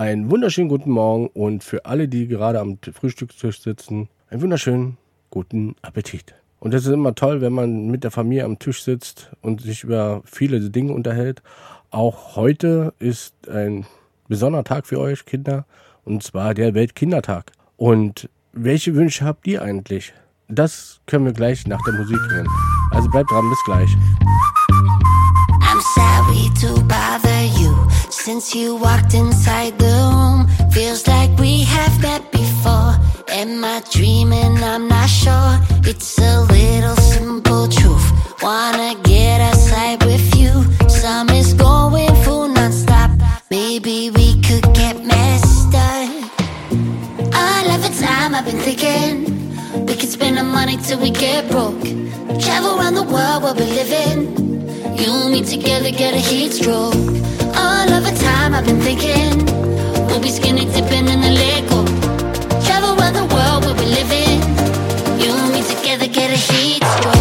[0.00, 4.96] einen wunderschönen guten Morgen und für alle, die gerade am Frühstückstisch sitzen, einen wunderschönen
[5.28, 6.34] guten Appetit.
[6.58, 9.84] Und das ist immer toll, wenn man mit der Familie am Tisch sitzt und sich
[9.84, 11.42] über viele Dinge unterhält.
[11.90, 13.84] Auch heute ist ein
[14.26, 15.66] besonderer Tag für euch Kinder
[16.06, 17.52] und zwar der Weltkindertag.
[17.76, 20.14] Und welche Wünsche habt ihr eigentlich?
[20.48, 22.48] Das können wir gleich nach der Musik hören.
[22.90, 23.90] Also bleibt dran, bis gleich.
[25.60, 30.70] I'm sorry to bother you since you walked inside the room.
[30.70, 32.94] Feels like we have met before.
[33.28, 34.56] Am I dreaming?
[34.62, 35.58] I'm not sure.
[35.84, 38.06] It's a little simple truth.
[38.42, 40.52] Wanna get outside with you.
[40.88, 43.10] Summer's going full non-stop.
[43.50, 46.10] Maybe we could get messed up.
[47.34, 49.40] All of the time I've been thinking
[49.86, 51.82] we could spend our money till we get broke.
[52.40, 54.50] Travel around the world while we're living.
[55.00, 56.94] You and me together get a heat stroke.
[57.56, 59.46] All of the time I've been thinking
[60.06, 61.64] we'll be skinny dipping in the lake.
[62.66, 64.40] Travel around the world where we're living.
[65.18, 67.19] You and me together get a heat stroke.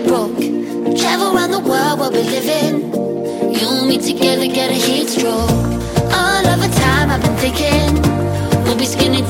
[0.00, 0.36] Get broke.
[0.98, 2.92] Travel around the world while we're living.
[3.54, 5.50] You and me together get a heat stroke.
[6.12, 8.02] All of the time I've been thinking
[8.64, 9.22] we'll be skinny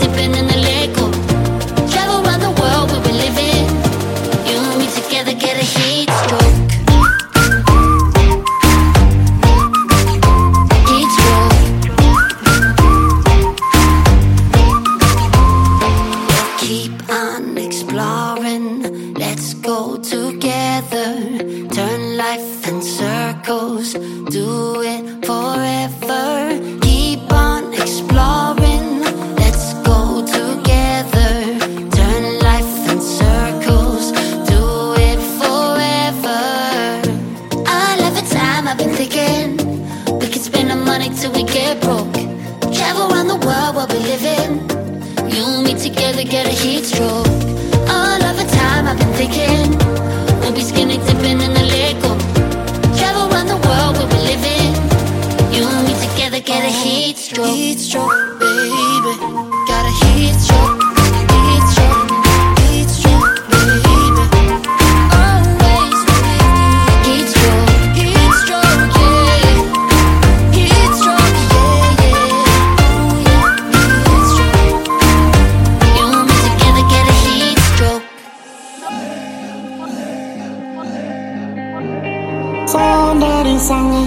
[83.70, 84.06] sana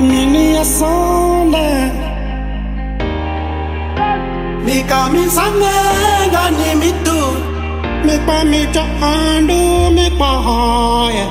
[0.00, 1.64] Nini ya sana
[4.64, 5.72] Mika misane
[6.32, 7.20] gani mitu.
[8.06, 11.26] Mikwa mito andu mikwa hoye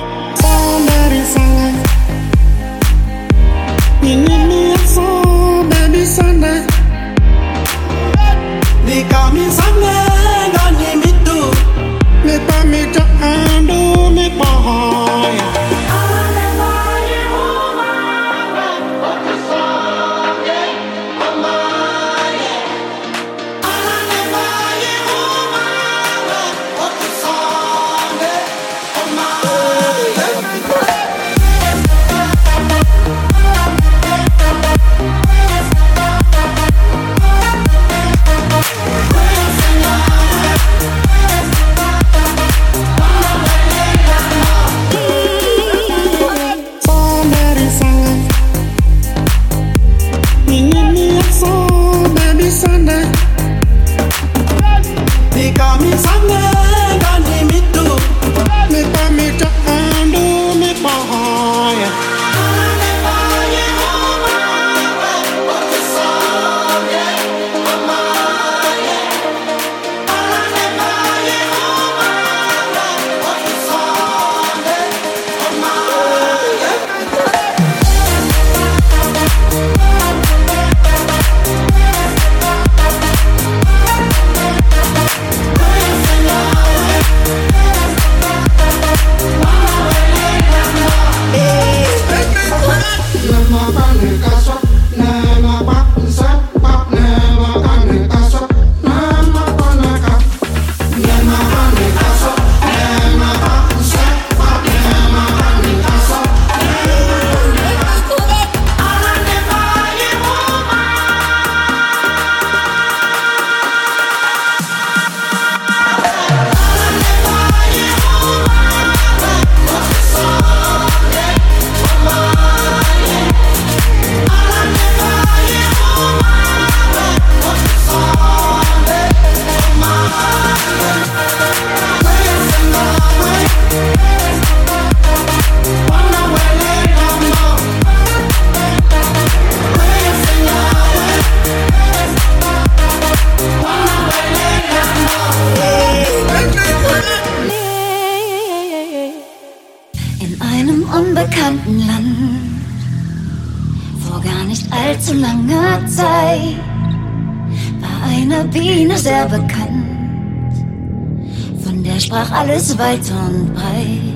[162.75, 164.15] alles weit und breit.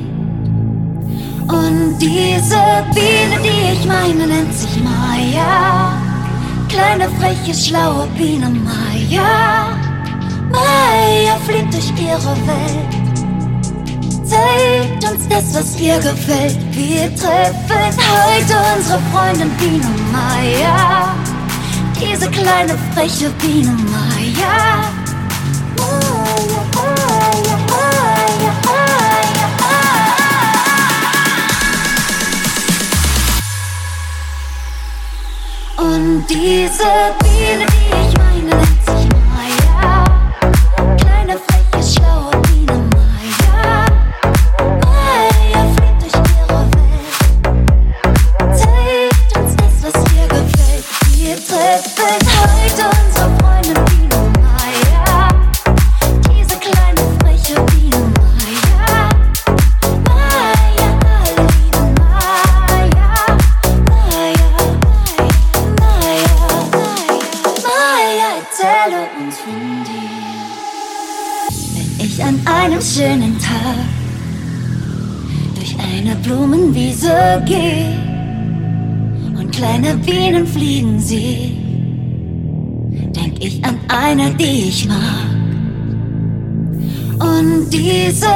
[1.47, 2.61] Und diese
[2.93, 5.93] Biene, die ich meine, nennt sich Maya.
[6.67, 9.75] Kleine, freche, schlaue Biene Maya.
[10.51, 12.95] Maya fliegt durch ihre Welt
[14.23, 16.55] zeigt uns das, was ihr gefällt.
[16.71, 21.15] Wir treffen heute unsere Freundin Biene Maya.
[21.99, 23.71] Diese kleine freche Biene.
[23.71, 24.98] Maya,
[36.35, 38.08] Maya.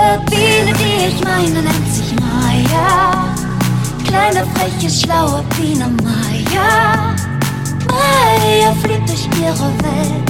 [0.03, 3.33] Diese Biene, die ich meine, nennt sich Maya.
[4.05, 7.15] Kleine, freche, schlaue Biene Maya.
[7.89, 10.23] Maya fliegt durch ihre Welt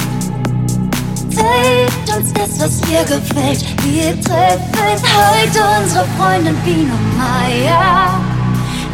[1.29, 3.65] zeigt uns das, was ihr gefällt.
[3.83, 8.21] Wir treffen heute unsere Freundin Biene Maya.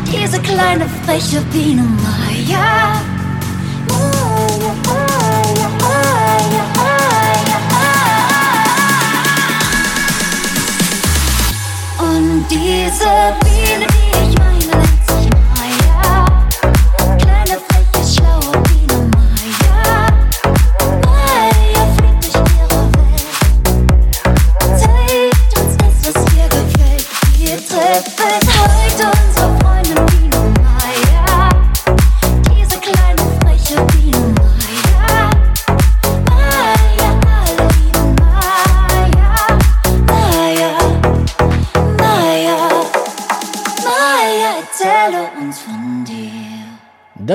[0.05, 3.01] Diese kleine freche Biene Maya.
[12.49, 12.79] Maya.
[12.79, 14.48] Und diese Biene, die ich meine,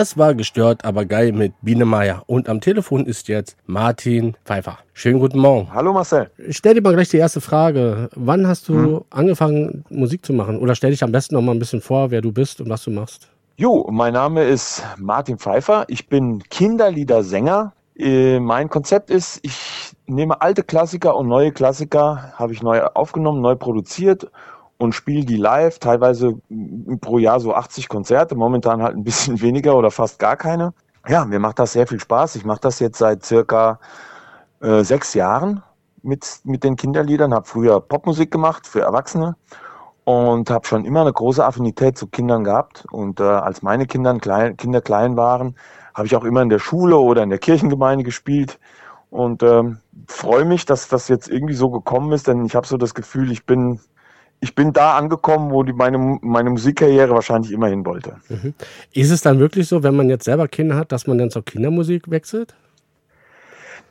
[0.04, 2.24] Das war gestört, aber geil mit Biene Meier.
[2.26, 4.76] Und am Telefon ist jetzt Martin Pfeiffer.
[4.92, 5.72] Schönen guten Morgen.
[5.72, 6.30] Hallo Marcel.
[6.36, 8.10] Ich stell dir mal gleich die erste Frage.
[8.14, 10.58] Wann hast du angefangen, Musik zu machen?
[10.58, 12.84] Oder stell dich am besten noch mal ein bisschen vor, wer du bist und was
[12.84, 13.30] du machst.
[13.56, 15.86] Jo, mein Name ist Martin Pfeiffer.
[15.88, 17.72] Ich bin Kinderliedersänger.
[17.96, 23.40] Äh, mein Konzept ist, ich nehme alte Klassiker und neue Klassiker, habe ich neu aufgenommen,
[23.40, 24.30] neu produziert
[24.78, 26.34] und spiele die live, teilweise
[27.00, 30.72] pro Jahr so 80 Konzerte, momentan halt ein bisschen weniger oder fast gar keine.
[31.06, 32.36] Ja, mir macht das sehr viel Spaß.
[32.36, 33.78] Ich mache das jetzt seit circa
[34.60, 35.62] äh, sechs Jahren
[36.02, 39.36] mit, mit den Kinderliedern, habe früher Popmusik gemacht für Erwachsene
[40.04, 42.86] und habe schon immer eine große Affinität zu Kindern gehabt.
[42.90, 45.56] Und äh, als meine Kinder klein, Kinder klein waren,
[45.94, 48.58] habe ich auch immer in der Schule oder in der Kirchengemeinde gespielt
[49.10, 49.78] und ähm,
[50.08, 53.30] freue mich, dass das jetzt irgendwie so gekommen ist, denn ich habe so das Gefühl,
[53.30, 53.78] ich bin
[54.44, 58.16] ich bin da angekommen, wo die meine meine Musikkarriere wahrscheinlich immer hin wollte.
[58.92, 61.44] Ist es dann wirklich so, wenn man jetzt selber Kinder hat, dass man dann zur
[61.44, 62.54] Kindermusik wechselt?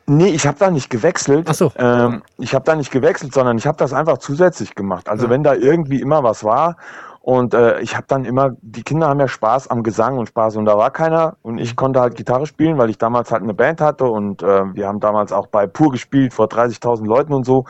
[0.05, 1.47] Nee, ich habe da nicht gewechselt.
[1.49, 1.71] Ach so.
[1.77, 5.09] Ähm, ich habe da nicht gewechselt, sondern ich habe das einfach zusätzlich gemacht.
[5.09, 5.31] Also Ja.
[5.31, 6.77] wenn da irgendwie immer was war
[7.25, 10.57] und äh, ich habe dann immer, die Kinder haben ja Spaß am Gesang und Spaß
[10.57, 13.53] und da war keiner und ich konnte halt Gitarre spielen, weil ich damals halt eine
[13.53, 17.45] Band hatte und äh, wir haben damals auch bei Pur gespielt vor 30.000 Leuten und
[17.45, 17.63] so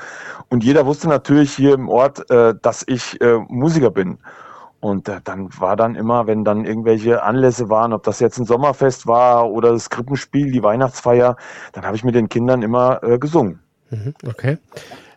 [0.49, 4.17] und jeder wusste natürlich hier im Ort, äh, dass ich äh, Musiker bin.
[4.79, 8.45] Und äh, dann war dann immer, wenn dann irgendwelche Anlässe waren, ob das jetzt ein
[8.45, 11.35] Sommerfest war oder das Krippenspiel, die Weihnachtsfeier,
[11.73, 13.59] dann habe ich mit den Kindern immer äh, gesungen.
[13.91, 14.57] Mhm, okay.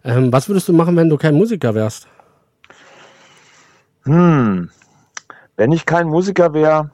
[0.04, 2.06] Ähm, was würdest du machen, wenn du kein Musiker wärst?
[4.06, 4.70] Hm,
[5.56, 6.90] wenn ich kein Musiker wäre,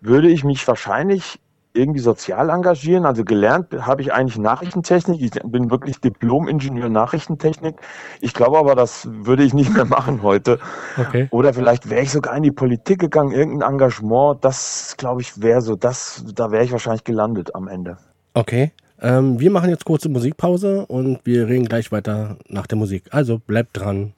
[0.00, 1.40] würde ich mich wahrscheinlich
[1.74, 3.04] irgendwie sozial engagieren.
[3.04, 5.20] Also gelernt habe ich eigentlich Nachrichtentechnik.
[5.20, 7.76] Ich bin wirklich Diplom-Ingenieur Nachrichtentechnik.
[8.20, 10.58] Ich glaube aber, das würde ich nicht mehr machen heute.
[10.96, 11.28] Okay.
[11.30, 14.44] Oder vielleicht wäre ich sogar in die Politik gegangen, irgendein Engagement.
[14.44, 17.98] Das, glaube ich, wäre so, das, da wäre ich wahrscheinlich gelandet am Ende.
[18.34, 18.72] Okay.
[19.00, 23.04] Ähm, wir machen jetzt kurze Musikpause und wir reden gleich weiter nach der Musik.
[23.10, 24.12] Also bleibt dran.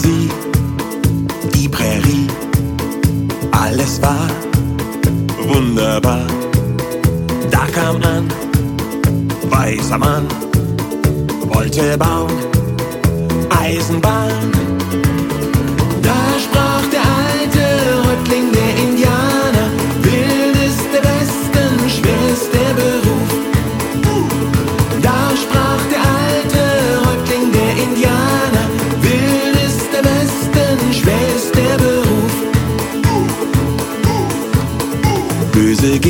[0.00, 0.30] Fantasie,
[1.54, 2.26] die Prärie,
[3.52, 4.28] alles war
[5.46, 6.26] wunderbar.
[7.50, 8.28] Da kam an,
[9.50, 10.26] weißer Mann,
[11.52, 12.32] wollte bauen,
[13.50, 14.59] Eisenbahn.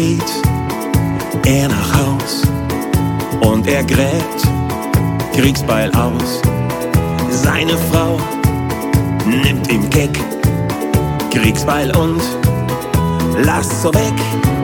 [0.00, 0.32] Geht
[1.44, 2.42] er nach Haus
[3.42, 4.40] und er gräbt
[5.34, 6.40] Kriegsbeil aus.
[7.30, 8.18] Seine Frau
[9.26, 10.18] nimmt ihm Keck
[11.30, 12.22] Kriegsbeil und
[13.44, 14.59] lass so weg.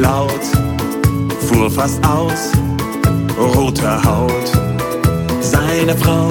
[0.00, 0.40] Laut,
[1.40, 2.52] fuhr fast aus,
[3.38, 4.50] roter Haut.
[5.40, 6.28] Seine Frau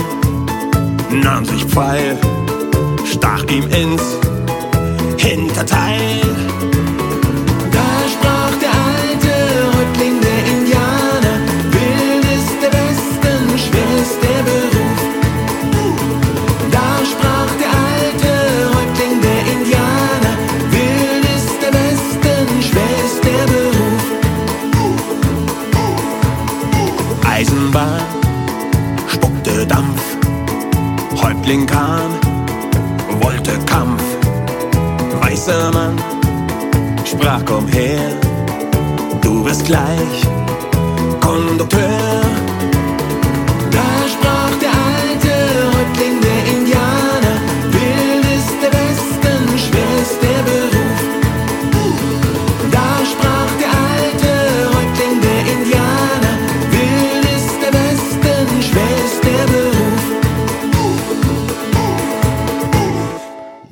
[1.11, 2.17] nahm sich Pfeil,
[3.05, 4.01] stach ihm ins
[5.17, 6.48] Hinterteil.
[31.49, 32.11] Häuptling kam,
[33.21, 34.03] wollte Kampf.
[35.19, 35.97] Weißer Mann
[37.03, 38.11] sprach, komm her,
[39.19, 40.21] du wirst gleich
[41.19, 42.21] Kondukteur.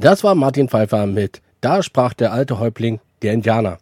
[0.08, 3.78] Das war Martin Pfeiffer mit Da sprach der alte Häuptling der Indianer.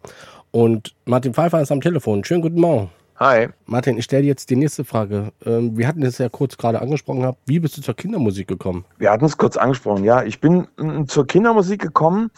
[0.50, 2.24] Und Martin Pfeiffer ist am Telefon.
[2.24, 2.90] Schönen guten Morgen.
[3.20, 3.50] Hi.
[3.66, 5.30] Martin, ich stelle dir jetzt die nächste Frage.
[5.44, 7.32] Ähm, wir hatten es ja kurz gerade angesprochen.
[7.46, 8.84] Wie bist du zur Kindermusik gekommen?
[8.98, 10.24] Wir hatten es kurz angesprochen, ja.
[10.24, 12.32] Ich bin mm, zur Kindermusik gekommen.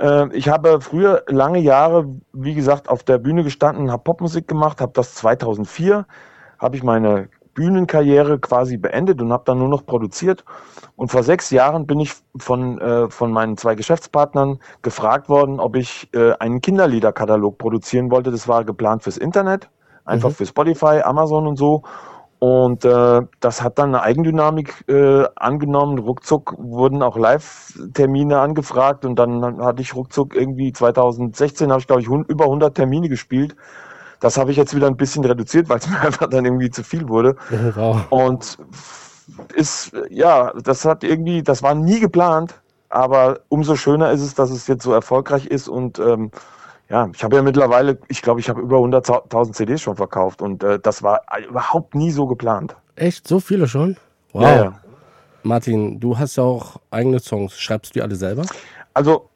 [0.00, 4.80] Äh, ich habe früher lange Jahre, wie gesagt, auf der Bühne gestanden, habe Popmusik gemacht,
[4.80, 6.04] habe das 2004,
[6.58, 10.44] habe ich meine Bühnenkarriere quasi beendet und habe dann nur noch produziert.
[10.96, 15.76] Und vor sechs Jahren bin ich von, äh, von meinen zwei Geschäftspartnern gefragt worden, ob
[15.76, 18.30] ich äh, einen Kinderliederkatalog produzieren wollte.
[18.30, 19.70] Das war geplant fürs Internet,
[20.04, 21.82] einfach für Spotify, Amazon und so.
[22.40, 25.98] Und äh, das hat dann eine Eigendynamik äh, angenommen.
[25.98, 32.00] Ruckzuck wurden auch Live-Termine angefragt und dann hatte ich ruckzuck irgendwie 2016 habe ich glaube
[32.00, 33.56] ich über 100 Termine gespielt.
[34.20, 36.84] Das habe ich jetzt wieder ein bisschen reduziert, weil es mir einfach dann irgendwie zu
[36.84, 37.36] viel wurde.
[37.74, 38.06] Wow.
[38.10, 38.58] Und
[39.54, 42.54] ist, ja, das hat irgendwie, das war nie geplant,
[42.88, 46.30] aber umso schöner ist es, dass es jetzt so erfolgreich ist und ähm,
[46.88, 50.64] ja, ich habe ja mittlerweile, ich glaube, ich habe über 100.000 CDs schon verkauft und
[50.64, 52.74] äh, das war überhaupt nie so geplant.
[52.96, 53.28] Echt?
[53.28, 53.96] So viele schon?
[54.32, 54.42] Wow.
[54.42, 54.80] Ja, ja.
[55.44, 57.58] Martin, du hast ja auch eigene Songs.
[57.58, 58.44] Schreibst du die alle selber?
[58.92, 59.30] Also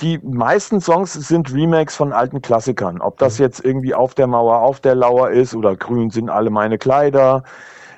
[0.00, 3.00] die meisten Songs sind Remakes von alten Klassikern.
[3.00, 6.50] Ob das jetzt irgendwie auf der Mauer, auf der Lauer ist oder Grün sind alle
[6.50, 7.44] meine Kleider.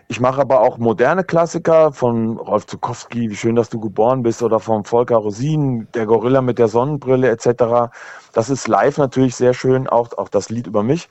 [0.09, 4.43] Ich mache aber auch moderne Klassiker von Rolf Zukowski, Wie schön, dass du geboren bist,
[4.43, 7.91] oder von Volker Rosin, Der Gorilla mit der Sonnenbrille etc.
[8.33, 11.09] Das ist live natürlich sehr schön, auch, auch das Lied über mich.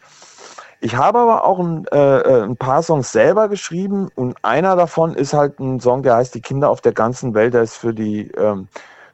[0.81, 5.13] Ich habe aber auch ein, äh, äh, ein paar Songs selber geschrieben und einer davon
[5.15, 7.53] ist halt ein Song, der heißt Die Kinder auf der ganzen Welt.
[7.53, 8.67] Der ist für die ähm,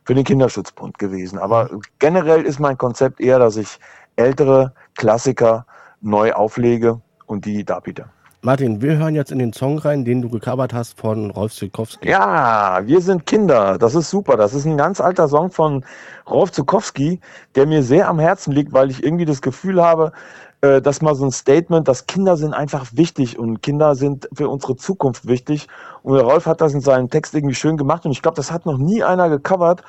[0.07, 1.37] für den Kinderschutzbund gewesen.
[1.37, 3.77] Aber generell ist mein Konzept eher, dass ich
[4.15, 5.65] ältere Klassiker
[5.99, 8.05] neu auflege und die darbiete.
[8.41, 12.07] Martin, wir hören jetzt in den Song rein, den du gecovert hast von Rolf Zukowski.
[12.07, 13.77] Ja, wir sind Kinder.
[13.77, 14.37] Das ist super.
[14.37, 15.83] Das ist ein ganz alter Song von
[16.29, 17.19] Rolf Zukowski,
[17.55, 20.13] der mir sehr am Herzen liegt, weil ich irgendwie das Gefühl habe,
[20.61, 24.49] äh, dass mal so ein Statement, dass Kinder sind einfach wichtig und Kinder sind für
[24.49, 25.67] unsere Zukunft wichtig.
[26.03, 28.51] Und der Rolf hat das in seinem Text irgendwie schön gemacht und ich glaube, das
[28.51, 29.83] hat noch nie einer gecovert.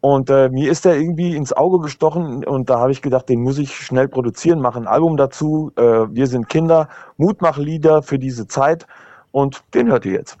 [0.00, 3.42] Und äh, mir ist der irgendwie ins Auge gestochen und da habe ich gedacht, den
[3.42, 5.72] muss ich schnell produzieren, mache ein Album dazu.
[5.76, 8.86] Äh, wir sind Kinder, Mutmachlieder für diese Zeit
[9.32, 10.38] und den hört ihr jetzt.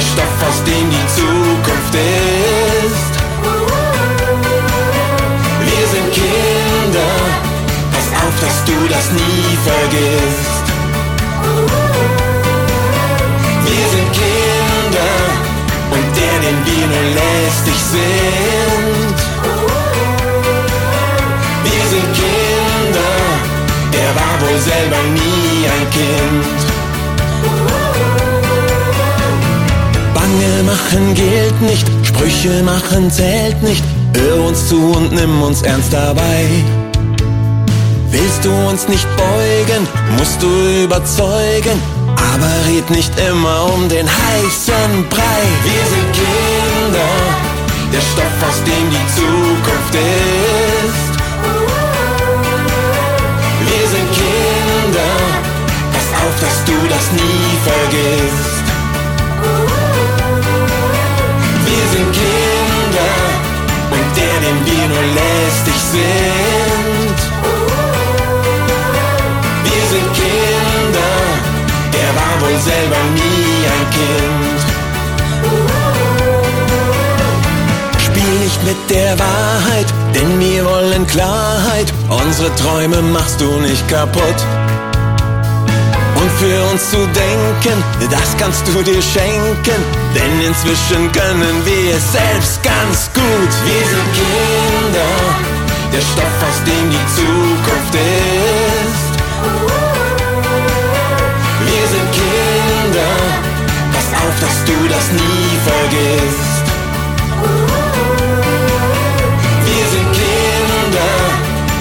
[0.00, 3.12] Der Stoff, aus dem die Zukunft ist.
[5.68, 7.12] Wir sind Kinder,
[7.92, 10.64] pass auf, dass du das nie vergisst.
[13.66, 15.16] Wir sind Kinder
[15.94, 19.16] und der, den wir nur lästig sind.
[21.64, 23.12] Wir sind Kinder,
[23.92, 26.70] der war wohl selber nie ein Kind.
[30.30, 33.82] Bange machen gilt nicht, Sprüche machen zählt nicht.
[34.14, 36.46] Hör uns zu und nimm uns ernst dabei.
[38.10, 40.48] Willst du uns nicht beugen, musst du
[40.84, 41.82] überzeugen,
[42.14, 45.42] aber red nicht immer um den heißen Brei.
[45.64, 47.10] Wir sind Kinder,
[47.92, 51.12] der Stoff, aus dem die Zukunft ist.
[53.66, 55.12] Wir sind Kinder,
[55.92, 57.19] pass auf, dass du das
[65.90, 67.18] sind.
[69.64, 71.14] Wir sind Kinder,
[71.92, 74.60] der war wohl selber nie ein Kind.
[78.06, 81.92] Spiel nicht mit der Wahrheit, denn wir wollen Klarheit.
[82.08, 84.40] Unsere Träume machst du nicht kaputt.
[86.20, 89.82] Und für uns zu denken, das kannst du dir schenken,
[90.14, 93.50] denn inzwischen können wir es selbst ganz gut.
[93.64, 95.10] Wir sind Kinder,
[95.92, 99.10] der Stoff, aus dem die Zukunft ist.
[101.66, 103.12] Wir sind Kinder,
[103.92, 106.64] pass auf, dass du das nie vergisst.
[109.66, 111.14] Wir sind Kinder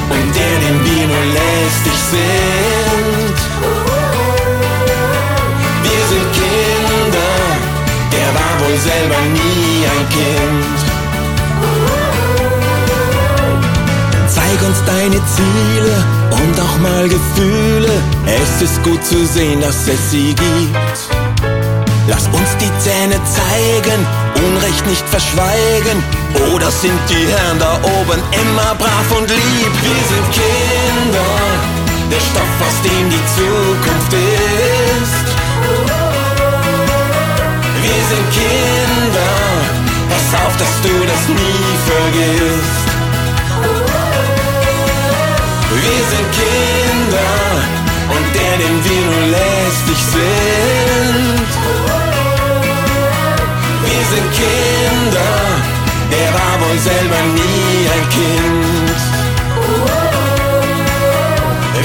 [0.09, 3.37] und der, den wir nur lästig sind.
[5.83, 7.31] Wir sind Kinder,
[8.11, 10.78] der war wohl selber nie ein Kind.
[14.59, 15.95] Zeig uns deine Ziele
[16.31, 17.89] und auch mal Gefühle.
[18.25, 20.97] Es ist gut zu sehen, dass es sie gibt.
[22.07, 26.03] Lass uns die Zähne zeigen, Unrecht nicht verschweigen.
[26.53, 29.73] Oder sind die Herren da oben immer brav und lieb?
[29.81, 31.31] Wir sind Kinder,
[32.11, 35.25] der Stoff, aus dem die Zukunft ist.
[37.81, 39.31] Wir sind Kinder,
[40.09, 42.88] pass auf, dass du das nie vergisst.
[49.69, 51.49] Lästig sind.
[53.85, 55.33] Wir sind Kinder,
[56.11, 58.99] der war wohl selber nie ein Kind.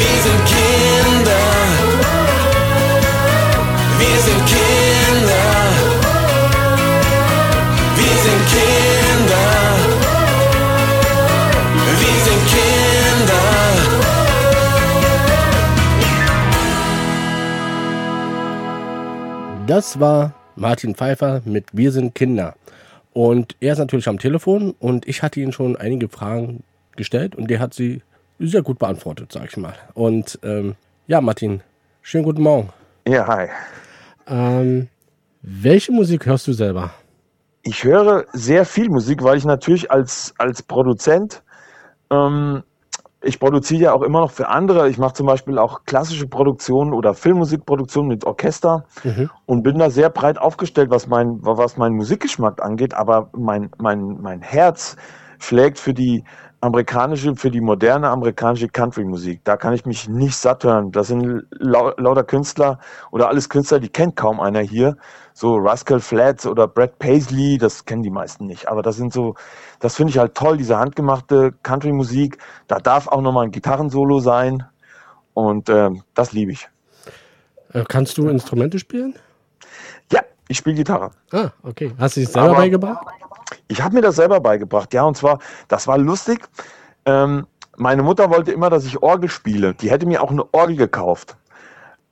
[0.01, 0.74] Wir sind Kinder,
[19.67, 22.55] Das war Martin Pfeiffer mit Wir sind Kinder.
[23.15, 26.65] Und er ist natürlich am Telefon und ich hatte ihn schon einige Fragen
[26.97, 28.03] gestellt und der hat sie
[28.39, 29.75] sehr gut beantwortet, sag ich mal.
[29.95, 30.75] Und ähm,
[31.07, 31.63] ja, Martin,
[32.03, 32.69] schönen guten Morgen.
[33.09, 33.49] Ja, hi.
[34.27, 34.89] Ähm,
[35.41, 36.91] welche Musik hörst du selber?
[37.63, 41.43] Ich höre sehr viel Musik, weil ich natürlich als, als Produzent,
[42.11, 42.63] ähm,
[43.25, 44.89] ich produziere ja auch immer noch für andere.
[44.89, 48.85] Ich mache zum Beispiel auch klassische Produktionen oder Filmmusikproduktionen mit Orchester
[49.47, 52.95] und bin da sehr breit aufgestellt, was mein, was meinen Musikgeschmack angeht.
[52.95, 54.97] Aber mein, mein, mein Herz
[55.39, 56.25] schlägt für die
[56.65, 59.43] amerikanische, für die moderne amerikanische Country-Musik.
[59.45, 60.93] Da kann ich mich nicht satt hören.
[60.93, 62.79] Das sind lau lauter Künstler
[63.11, 64.97] oder alles Künstler, die kennt kaum einer hier.
[65.35, 68.67] So Rascal Flatts oder Brad Paisley, das kennen die meisten nicht.
[68.69, 69.35] Aber das sind so,
[69.81, 72.39] das finde ich halt toll, diese handgemachte Country-Musik.
[72.67, 74.65] Da darf auch nochmal ein Gitarrensolo sein.
[75.35, 76.69] Und ähm, das liebe ich.
[77.75, 79.15] Äh, kannst du Instrumente spielen?
[80.11, 81.11] Ja, ich spiele Gitarre.
[81.33, 81.93] Ah, okay.
[81.99, 83.07] Hast du dich selber Aber- beigebracht?
[83.69, 86.47] Ich habe mir das selber beigebracht, ja, und zwar, das war lustig.
[87.07, 87.47] Ähm,
[87.77, 89.75] meine Mutter wollte immer, dass ich Orgel spiele.
[89.75, 91.37] Die hätte mir auch eine Orgel gekauft.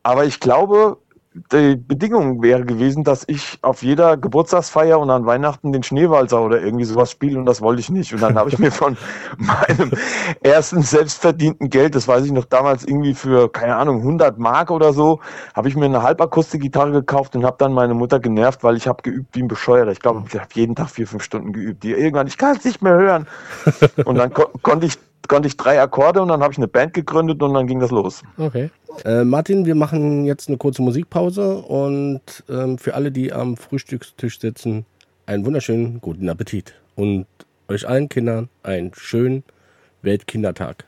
[0.02, 0.98] Aber ich glaube,
[1.34, 6.60] die Bedingung wäre gewesen, dass ich auf jeder Geburtstagsfeier und an Weihnachten den Schneewalzer oder
[6.60, 8.12] irgendwie sowas spiele und das wollte ich nicht.
[8.12, 8.98] Und dann habe ich mir von
[9.38, 9.92] meinem
[10.42, 14.92] ersten selbstverdienten Geld, das weiß ich noch damals irgendwie für, keine Ahnung, 100 Mark oder
[14.92, 15.20] so,
[15.54, 19.02] habe ich mir eine Halbakustikgitarre gekauft und habe dann meine Mutter genervt, weil ich habe
[19.02, 19.92] geübt wie ein Bescheuerter.
[19.92, 21.84] Ich glaube, ich habe jeden Tag vier, fünf Stunden geübt.
[21.84, 23.26] Irgendwann, ich kann es nicht mehr hören.
[24.04, 26.94] Und dann ko konnte ich konnte ich drei Akkorde und dann habe ich eine Band
[26.94, 28.22] gegründet und dann ging das los.
[28.38, 28.70] Okay.
[29.04, 34.40] Äh, Martin, wir machen jetzt eine kurze Musikpause und ähm, für alle, die am Frühstückstisch
[34.40, 34.84] sitzen,
[35.26, 37.26] einen wunderschönen guten Appetit und
[37.68, 39.44] euch allen Kindern einen schönen
[40.02, 40.84] Weltkindertag.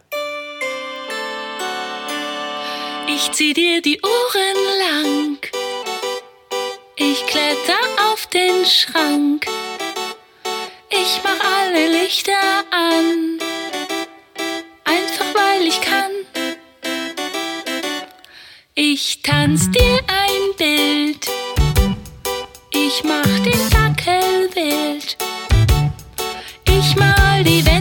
[3.06, 5.38] Ich zieh dir die Ohren lang.
[6.96, 7.78] Ich kletter
[8.12, 9.46] auf den Schrank.
[10.90, 12.32] Ich mach alle Lichter
[12.70, 13.53] an.
[14.96, 16.12] Einfach weil ich kann.
[18.74, 21.26] Ich tanz dir ein Bild.
[22.70, 25.16] Ich mach den Dackel wild.
[26.68, 27.73] Ich mal die Wände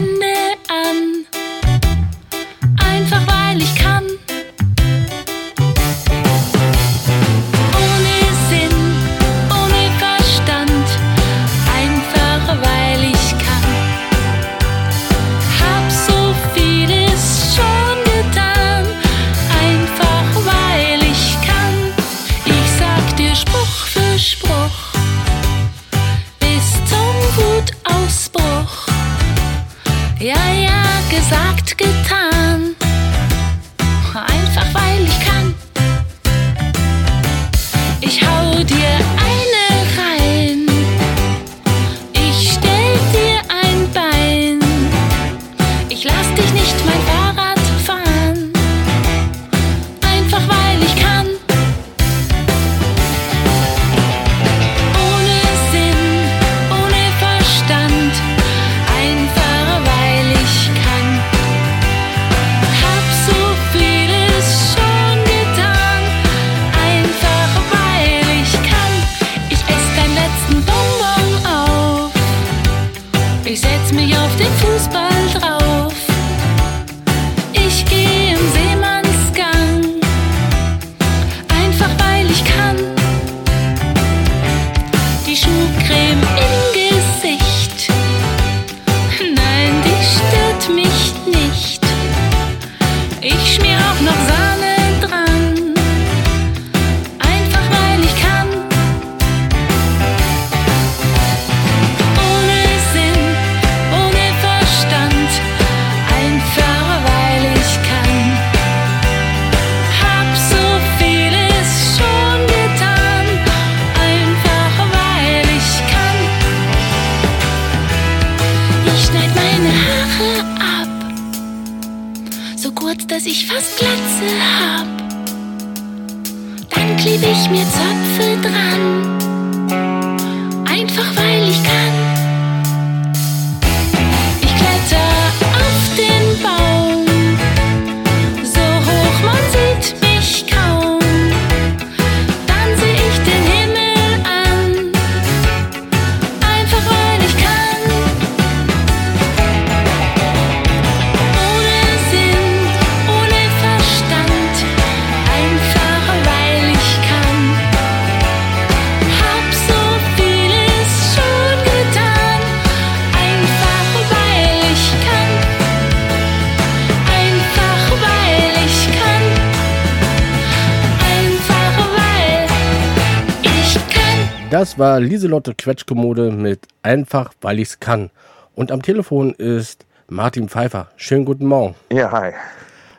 [174.74, 178.10] Das war Lieselotte Quetschkommode mit Einfach, weil ich's kann.
[178.56, 180.88] Und am Telefon ist Martin Pfeiffer.
[180.96, 181.76] Schönen guten Morgen.
[181.92, 182.32] Ja, hi.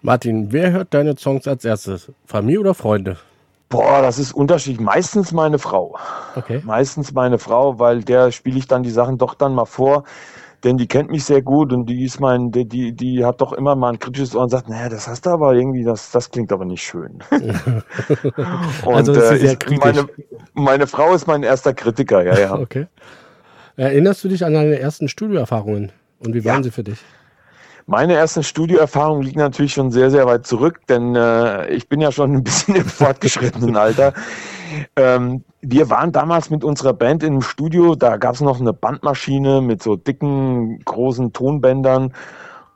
[0.01, 2.13] Martin, wer hört deine Songs als erstes?
[2.25, 3.17] Familie oder Freunde?
[3.67, 4.79] Boah, das ist unterschiedlich.
[4.79, 5.99] Meistens meine Frau.
[6.37, 6.61] Okay.
[6.63, 10.05] Meistens meine Frau, weil der spiele ich dann die Sachen doch dann mal vor.
[10.65, 13.53] Denn die kennt mich sehr gut und die ist mein, die, die, die hat doch
[13.53, 16.31] immer mal ein kritisches Ohr und sagt, naja, das hast du aber irgendwie, das, das
[16.31, 17.19] klingt aber nicht schön.
[18.85, 19.79] und Also ist sie äh, sehr ist kritisch.
[19.85, 20.07] meine,
[20.55, 22.55] meine Frau ist mein erster Kritiker, ja, ja.
[22.59, 22.87] Okay.
[23.77, 25.91] Erinnerst du dich an deine ersten Studioerfahrungen?
[26.19, 26.63] Und wie waren Ja.
[26.63, 26.99] sie für dich?
[27.87, 32.11] Meine ersten Studioerfahrungen liegen natürlich schon sehr, sehr weit zurück, denn äh, ich bin ja
[32.11, 34.13] schon ein bisschen im fortgeschrittenen Alter.
[34.95, 39.61] Ähm, wir waren damals mit unserer Band im Studio, da gab es noch eine Bandmaschine
[39.61, 42.13] mit so dicken, großen Tonbändern.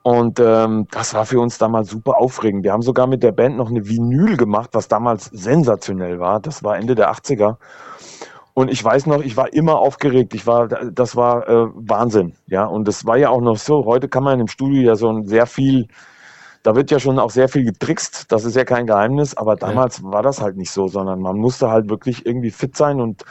[0.01, 2.63] Und ähm, das war für uns damals super aufregend.
[2.63, 6.39] Wir haben sogar mit der Band noch eine Vinyl gemacht, was damals sensationell war.
[6.39, 7.57] Das war Ende der 80er.
[8.53, 10.33] Und ich weiß noch, ich war immer aufgeregt.
[10.33, 12.65] Ich war, das war äh, Wahnsinn, ja.
[12.65, 13.85] Und das war ja auch noch so.
[13.85, 15.87] Heute kann man im Studio ja so ein sehr viel,
[16.63, 18.31] da wird ja schon auch sehr viel getrickst.
[18.31, 19.35] Das ist ja kein Geheimnis.
[19.35, 22.99] Aber damals war das halt nicht so, sondern man musste halt wirklich irgendwie fit sein.
[22.99, 23.23] Und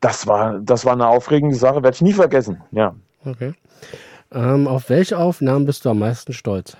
[0.00, 1.82] das war, das war eine aufregende Sache.
[1.82, 2.92] Werde ich nie vergessen, ja.
[3.24, 3.54] Okay.
[4.32, 6.76] Ähm, auf welche Aufnahmen bist du am meisten stolz?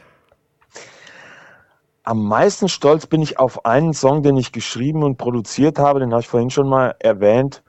[2.05, 6.13] Am meisten stolz bin ich auf einen Song, den ich geschrieben und produziert habe, den
[6.13, 7.65] habe ich vorhin schon mal erwähnt.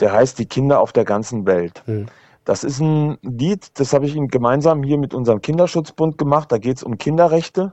[0.00, 1.82] Der heißt Die Kinder auf der ganzen Welt.
[1.86, 2.06] Hm.
[2.44, 6.50] Das ist ein Lied, das habe ich gemeinsam hier mit unserem Kinderschutzbund gemacht.
[6.50, 7.72] Da geht es um Kinderrechte.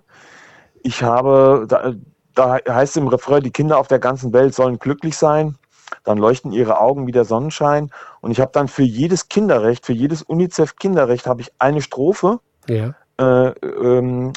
[0.84, 1.94] Ich habe, da,
[2.36, 5.58] da heißt es im Refrain, die Kinder auf der ganzen Welt sollen glücklich sein.
[6.04, 7.90] Dann leuchten ihre Augen wie der Sonnenschein.
[8.22, 12.94] Und ich habe dann für jedes Kinderrecht, für jedes UNICEF-Kinderrecht, habe ich eine Strophe Ja.
[13.18, 14.34] äh, ähm,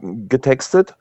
[0.00, 0.96] getextet,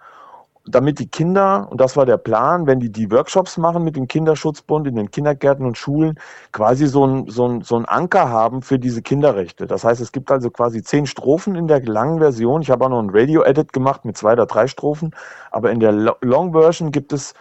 [0.65, 4.07] damit die Kinder, und das war der Plan, wenn die die Workshops machen mit dem
[4.07, 6.17] Kinderschutzbund in den Kindergärten und Schulen,
[6.53, 9.67] quasi so ein, so ein, so ein Anker haben für diese Kinderrechte.
[9.67, 12.61] Das heißt, es gibt also quasi zehn Strophen in der langen Version.
[12.61, 15.11] Ich habe auch noch ein Radio-Edit gemacht mit zwei oder drei Strophen,
[15.51, 17.33] aber in der Lo- Long Version gibt es,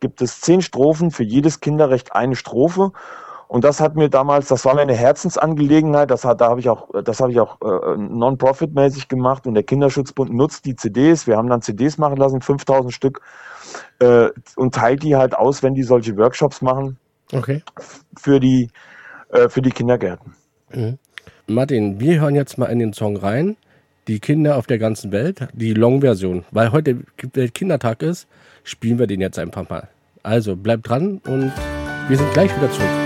[0.00, 2.92] gibt es zehn Strophen, für jedes Kinderrecht eine Strophe.
[3.48, 6.68] Und das hat mir damals, das war mir eine Herzensangelegenheit, das hat, da habe ich
[6.68, 11.26] auch, das habe ich auch äh, non-profit-mäßig gemacht und der Kinderschutzbund nutzt die CDs.
[11.26, 13.20] Wir haben dann CDs machen lassen, 5000 Stück,
[14.00, 16.98] äh, und teilt die halt aus, wenn die solche Workshops machen
[17.32, 17.62] Okay.
[18.18, 18.68] für die,
[19.30, 20.34] äh, für die Kindergärten.
[21.46, 23.56] Martin, wir hören jetzt mal in den Song rein.
[24.08, 26.44] Die Kinder auf der ganzen Welt, die Long-Version.
[26.52, 27.00] Weil heute
[27.32, 28.28] Weltkindertag ist,
[28.62, 29.88] spielen wir den jetzt einfach mal.
[30.22, 31.52] Also bleibt dran und
[32.08, 33.05] wir sind gleich wieder zurück.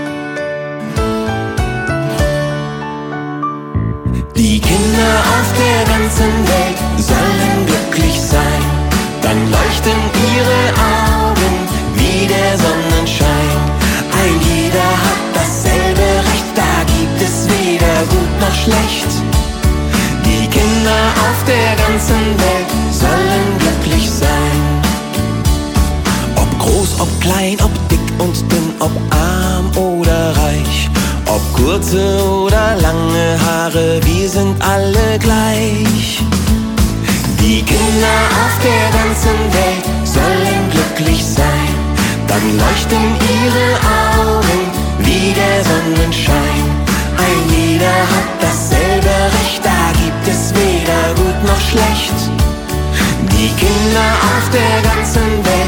[4.41, 8.63] Die Kinder auf der ganzen Welt sollen glücklich sein.
[9.21, 9.99] Dann leuchten
[10.33, 11.53] ihre Augen
[11.93, 13.53] wie der Sonnenschein.
[14.19, 19.11] Ein jeder hat dasselbe Recht, da gibt es weder gut noch schlecht.
[20.25, 24.59] Die Kinder auf der ganzen Welt sollen glücklich sein.
[26.35, 30.89] Ob groß, ob klein, ob dick und dünn, ob arm oder reich.
[31.33, 36.19] Ob kurze oder lange Haare, wir sind alle gleich.
[37.39, 41.71] Die Kinder auf der ganzen Welt sollen glücklich sein.
[42.27, 43.05] Dann leuchten
[43.39, 43.67] ihre
[44.11, 44.61] Augen
[44.99, 46.63] wie der Sonnenschein.
[47.25, 52.19] Ein jeder hat dasselbe Recht, da gibt es weder gut noch schlecht.
[53.31, 55.60] Die Kinder auf der ganzen Welt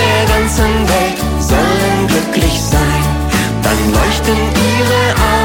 [0.00, 3.04] der ganzen Welt sollen glücklich sein.
[3.62, 4.38] Dann leuchten
[4.70, 5.39] ihre Augen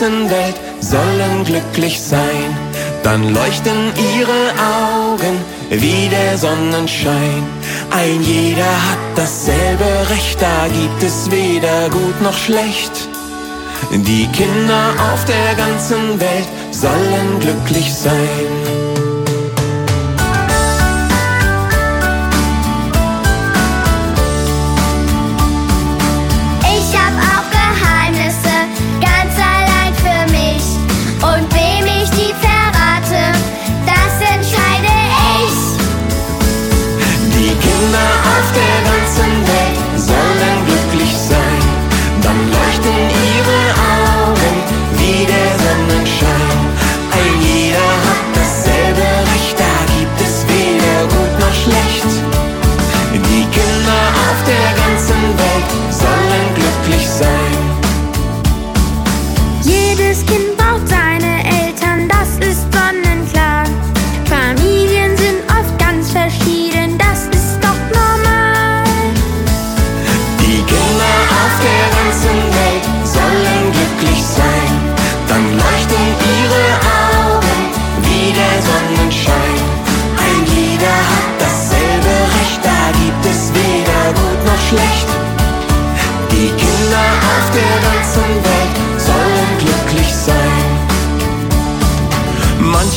[0.00, 2.56] ganzen Welt sollen glücklich sein.
[3.02, 5.36] Dann leuchten ihre Augen
[5.68, 7.42] wie der Sonnenschein.
[7.90, 12.92] Ein jeder hat dasselbe Recht, da gibt es weder gut noch schlecht.
[13.92, 18.89] Die Kinder auf der ganzen Welt sollen glücklich sein.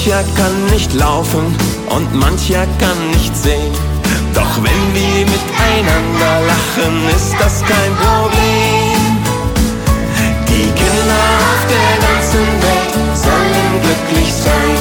[0.05, 1.55] Mancher kann nicht laufen
[1.95, 3.71] und mancher kann nicht sehen.
[4.33, 9.17] Doch wenn wir miteinander lachen, ist das kein Problem.
[10.49, 14.77] Die Kinder auf der ganzen Welt sollen glücklich sein.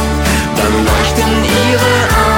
[0.57, 2.32] Dann leuchten ihre Augen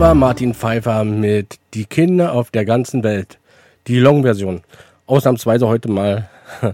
[0.00, 3.38] War Martin Pfeiffer mit Die Kinder auf der ganzen Welt.
[3.86, 4.62] Die Long-Version.
[5.04, 6.30] Ausnahmsweise heute mal,
[6.62, 6.72] äh,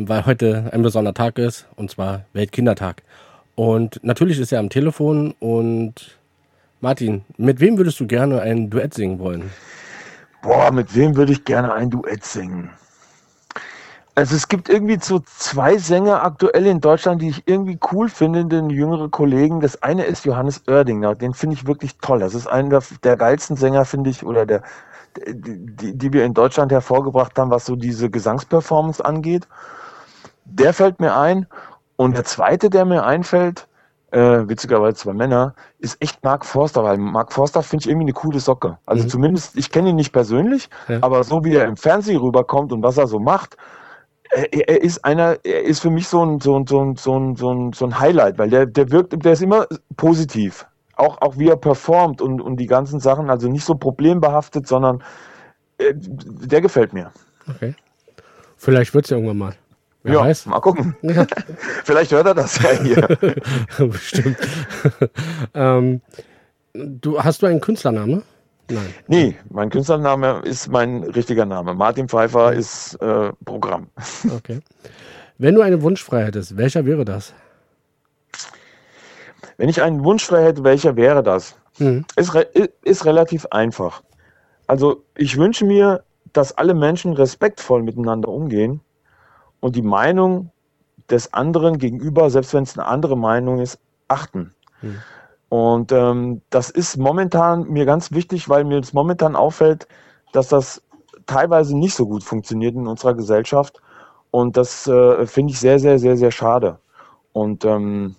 [0.00, 3.04] weil heute ein besonderer Tag ist, und zwar Weltkindertag.
[3.54, 6.18] Und natürlich ist er am Telefon und
[6.82, 9.50] Martin, mit wem würdest du gerne ein Duett singen wollen?
[10.42, 12.68] Boah, mit wem würde ich gerne ein Duett singen?
[14.18, 18.46] Also es gibt irgendwie so zwei Sänger aktuell in Deutschland, die ich irgendwie cool finde,
[18.46, 19.60] den jüngere Kollegen.
[19.60, 22.20] Das eine ist Johannes Oerdinger, den finde ich wirklich toll.
[22.20, 24.62] Das ist einer der, geilsten Sänger, finde ich, oder der,
[25.26, 29.46] die, die, die wir in Deutschland hervorgebracht haben, was so diese Gesangsperformance angeht.
[30.46, 31.46] Der fällt mir ein.
[31.96, 33.68] Und der zweite, der mir einfällt,
[34.12, 38.12] äh, witzigerweise zwei Männer, ist echt Mark Forster, weil Mark Forster finde ich irgendwie eine
[38.14, 38.78] coole Socke.
[38.86, 39.08] Also Mhm.
[39.08, 40.98] zumindest, ich kenne ihn nicht persönlich, Ja.
[41.02, 43.56] aber so wie er im Fernsehen rüberkommt und was er so macht,
[44.30, 47.18] er, er ist einer, er ist für mich so ein, so ein, so ein, so
[47.18, 49.66] ein, so ein, so ein Highlight, weil der, der wirkt, der ist immer
[49.96, 50.66] positiv.
[50.96, 55.02] Auch, auch wie er performt und, und die ganzen Sachen, also nicht so problembehaftet, sondern
[55.78, 57.12] äh, der gefällt mir.
[57.48, 57.74] Okay.
[58.56, 59.54] Vielleicht wird's ja irgendwann mal.
[60.02, 60.46] Wer ja, weiß?
[60.46, 60.96] mal gucken.
[61.84, 63.08] Vielleicht hört er das ja hier.
[63.88, 64.38] Bestimmt.
[65.52, 66.00] ähm,
[66.72, 68.22] du, hast du einen Künstlername?
[68.68, 68.94] Nein.
[69.06, 71.74] Nee, mein Künstlername ist mein richtiger Name.
[71.74, 73.88] Martin Pfeiffer ist äh, Programm.
[74.36, 74.60] Okay.
[75.38, 77.34] Wenn du einen Wunsch frei hättest, welcher wäre das?
[79.58, 81.56] Wenn ich einen Wunsch frei hätte, welcher wäre das?
[81.78, 82.06] Mhm.
[82.16, 82.46] Ist, re
[82.82, 84.02] ist relativ einfach.
[84.66, 88.80] Also ich wünsche mir, dass alle Menschen respektvoll miteinander umgehen
[89.60, 90.50] und die Meinung
[91.10, 94.54] des anderen gegenüber, selbst wenn es eine andere Meinung ist, achten.
[94.82, 94.98] Mhm.
[95.48, 99.86] Und ähm, das ist momentan mir ganz wichtig, weil mir das momentan auffällt,
[100.32, 100.82] dass das
[101.26, 103.80] teilweise nicht so gut funktioniert in unserer Gesellschaft.
[104.30, 106.78] Und das äh, finde ich sehr, sehr, sehr, sehr schade.
[107.32, 108.16] Und ähm,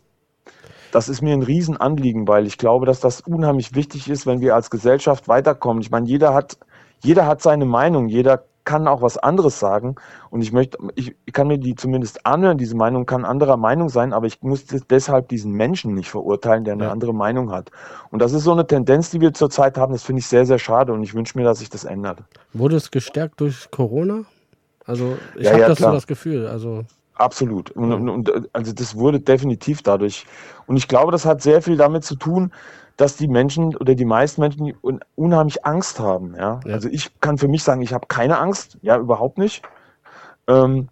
[0.91, 4.55] das ist mir ein Riesenanliegen, weil ich glaube, dass das unheimlich wichtig ist, wenn wir
[4.55, 5.81] als Gesellschaft weiterkommen.
[5.81, 6.57] Ich meine, jeder hat,
[7.03, 9.95] jeder hat seine Meinung, jeder kann auch was anderes sagen.
[10.29, 13.87] Und ich möchte, ich, ich kann mir die zumindest anhören, diese Meinung kann anderer Meinung
[13.89, 16.91] sein, aber ich muss des- deshalb diesen Menschen nicht verurteilen, der eine Ja.
[16.91, 17.71] andere Meinung hat.
[18.11, 20.59] Und das ist so eine Tendenz, die wir zurzeit haben, das finde ich sehr, sehr
[20.59, 22.19] schade und ich wünsche mir, dass sich das ändert.
[22.53, 24.25] Wurde es gestärkt durch Corona?
[24.85, 25.93] Also ich Ja, habe ja, das so klar.
[25.93, 26.47] das Gefühl.
[26.47, 26.83] Also
[27.17, 27.71] Absolut.
[27.71, 30.25] Und, und, und also das wurde definitiv dadurch.
[30.67, 32.51] Und ich glaube, das hat sehr viel damit zu tun,
[32.95, 36.35] dass die Menschen oder die meisten Menschen un unheimlich Angst haben.
[36.35, 36.59] Ja?
[36.65, 36.73] Ja.
[36.73, 39.63] Also ich kann für mich sagen, ich habe keine Angst, ja, überhaupt nicht.
[40.47, 40.89] Ähm,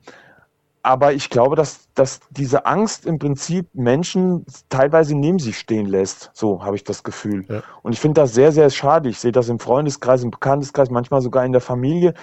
[0.82, 6.30] aber ich glaube, dass, dass diese Angst im Prinzip Menschen teilweise neben sich stehen lässt.
[6.34, 7.46] So habe ich das Gefühl.
[7.50, 7.64] Ja.
[7.82, 9.10] Und ich finde das sehr, sehr schade.
[9.10, 12.14] Ich sehe das im Freundeskreis, im Bekannteskreis, manchmal sogar in der Familie.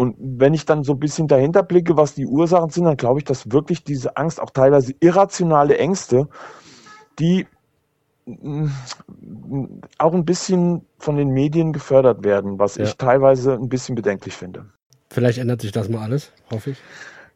[0.00, 3.18] Und wenn ich dann so ein bisschen dahinter blicke, was die Ursachen sind, dann glaube
[3.20, 6.26] ich, dass wirklich diese Angst, auch teilweise irrationale Ängste,
[7.18, 7.46] die
[8.24, 8.68] mm,
[9.98, 12.84] auch ein bisschen von den Medien gefördert werden, was Ja.
[12.84, 14.64] ich teilweise ein bisschen bedenklich finde.
[15.10, 16.78] Vielleicht ändert sich das mal alles, hoffe ich.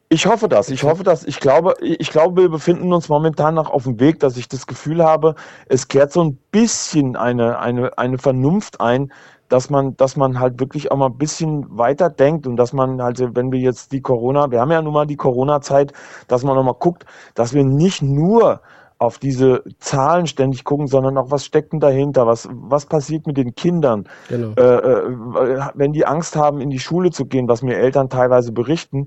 [0.09, 0.69] Ich hoffe das.
[0.69, 1.23] Ich hoffe das.
[1.23, 4.65] Ich glaube, ich glaube, wir befinden uns momentan noch auf dem Weg, dass ich das
[4.65, 5.35] Gefühl habe,
[5.67, 9.11] es kehrt so ein bisschen eine, eine, eine Vernunft ein,
[9.49, 13.01] dass man, dass man halt wirklich auch mal ein bisschen weiter denkt und dass man
[13.01, 15.93] halt, wenn wir jetzt die Corona, wir haben ja nun mal die Corona-Zeit,
[16.27, 18.61] dass man nochmal guckt, dass wir nicht nur
[18.97, 22.25] auf diese Zahlen ständig gucken, sondern auch, was steckt denn dahinter?
[22.27, 24.05] Was, was passiert mit den Kindern?
[24.29, 24.53] Genau.
[24.57, 28.53] äh, äh, wenn die Angst haben, in die Schule zu gehen, was mir Eltern teilweise
[28.53, 29.05] berichten,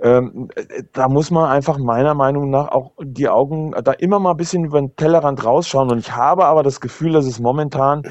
[0.00, 4.32] ähm, äh, da muss man einfach meiner Meinung nach auch die Augen da immer mal
[4.32, 5.90] ein bisschen über den Tellerrand rausschauen.
[5.90, 8.02] Und ich habe aber das Gefühl, dass es momentan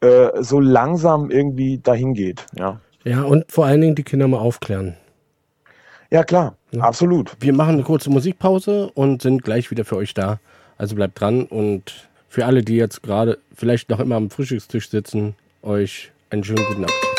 [0.00, 2.44] äh, so langsam irgendwie dahin geht.
[2.56, 4.96] Ja, Ja, und vor allen Dingen die Kinder mal aufklären.
[6.10, 7.36] ja klar, absolut.
[7.40, 10.40] Wir machen eine kurze Musikpause und sind gleich wieder für euch da.
[10.76, 15.34] Also bleibt dran und für alle, die jetzt gerade vielleicht noch immer am Frühstückstisch sitzen,
[15.62, 17.17] euch einen schönen guten Abend.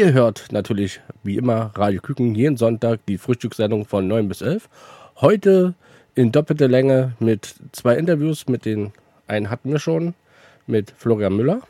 [0.00, 4.66] Ihr hört natürlich wie immer Radio Küken jeden Sonntag die Frühstückssendung von 9 bis 11.
[5.20, 5.74] Heute
[6.14, 8.92] in doppelter Länge mit zwei Interviews, mit den
[9.26, 10.14] einen hatten wir schon,
[10.66, 11.60] mit Florian Müller.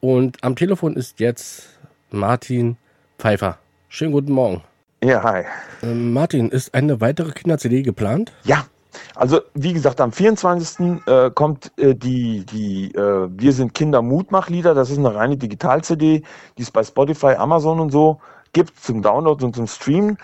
[0.00, 1.68] Und am Telefon ist jetzt
[2.10, 2.76] Martin
[3.20, 3.58] Pfeiffer.
[3.88, 4.64] Schönen guten Morgen.
[5.04, 5.44] Ja, hi.
[5.84, 8.32] Ähm, Martin, ist eine weitere Kinder-CD geplant?
[8.42, 8.66] Ja,
[9.14, 11.06] also wie gesagt, am 24.
[11.06, 14.74] Äh, kommt äh, die, die äh, Wir sind Kinder Mutmachlieder.
[14.74, 16.22] Das ist eine reine Digital-CD,
[16.58, 18.20] die es bei Spotify, Amazon und so
[18.52, 20.18] gibt zum Download und zum Streamen.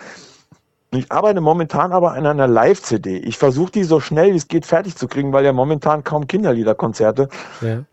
[0.91, 3.19] Ich arbeite momentan aber an einer Live-CD.
[3.19, 6.27] Ich versuche die so schnell wie es geht fertig zu kriegen, weil ja momentan kaum
[6.27, 7.29] Kinderliederkonzerte
[7.61, 7.85] Ja.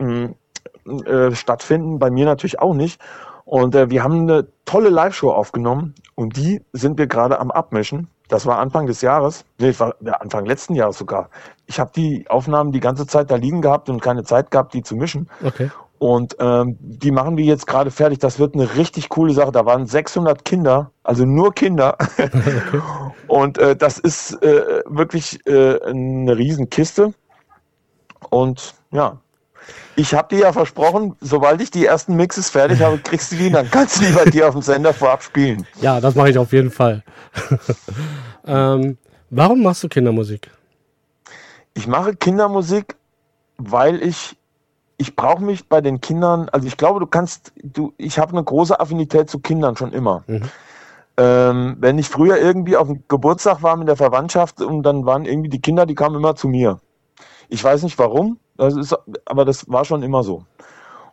[1.06, 1.98] äh, stattfinden.
[1.98, 3.00] Bei mir natürlich auch nicht.
[3.44, 8.08] Und äh, wir haben eine tolle Live-Show aufgenommen und die sind wir gerade am Abmischen.
[8.28, 11.28] Das war Anfang des Jahres, nee, war ja, Anfang letzten Jahres sogar.
[11.66, 14.82] Ich habe die Aufnahmen die ganze Zeit da liegen gehabt und keine Zeit gehabt, die
[14.82, 15.28] zu mischen.
[15.44, 15.70] Okay.
[15.98, 18.18] Und ähm, die machen wir jetzt gerade fertig.
[18.18, 19.52] Das wird eine richtig coole Sache.
[19.52, 21.96] Da waren 600 Kinder, also nur Kinder.
[23.28, 27.14] Und äh, das ist äh, wirklich äh, eine Riesenkiste.
[28.30, 29.18] Und ja,
[29.96, 33.50] ich habe dir ja versprochen, sobald ich die ersten Mixes fertig habe, kriegst du die,
[33.50, 35.66] dann kannst du die bei dir auf dem Sender vorab spielen.
[35.80, 37.02] Ja, das mache ich auf jeden Fall.
[38.46, 38.98] ähm,
[39.30, 40.50] warum machst du Kindermusik?
[41.74, 42.96] Ich mache Kindermusik,
[43.58, 44.36] weil ich
[44.96, 48.44] ich brauche mich bei den Kindern, also ich glaube, du kannst, du, ich habe eine
[48.44, 50.24] große Affinität zu Kindern schon immer.
[51.16, 55.24] Ähm, wenn ich früher irgendwie auf dem Geburtstag war mit der Verwandtschaft und dann waren
[55.24, 56.80] irgendwie die Kinder, die kamen immer zu mir.
[57.48, 60.44] Ich weiß nicht warum, das ist, aber das war schon immer so.